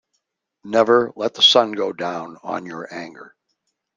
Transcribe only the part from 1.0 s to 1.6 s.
let the